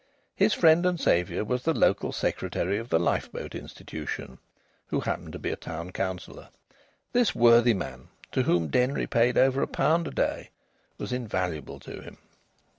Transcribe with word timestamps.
His 0.35 0.55
friend 0.55 0.83
and 0.87 0.99
saviour 0.99 1.43
was 1.43 1.61
the 1.61 1.75
Local 1.75 2.11
Secretary 2.11 2.79
of 2.79 2.89
the 2.89 2.97
Lifeboat 2.99 3.53
Institution, 3.53 4.39
who 4.87 5.01
happened 5.01 5.31
to 5.33 5.37
be 5.37 5.51
a 5.51 5.55
Town 5.55 5.91
Councillor. 5.91 6.49
This 7.13 7.35
worthy 7.35 7.75
man, 7.75 8.07
to 8.31 8.41
whom 8.41 8.69
Denry 8.69 9.05
paid 9.05 9.37
over 9.37 9.61
a 9.61 9.67
pound 9.67 10.07
a 10.07 10.09
day, 10.11 10.49
was 10.97 11.13
invaluable 11.13 11.79
to 11.81 12.01
him. 12.01 12.17